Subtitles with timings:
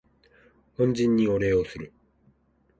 [0.79, 1.93] 恩人にお礼をする